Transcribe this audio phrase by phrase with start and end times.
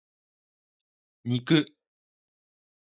[1.33, 1.63] 肉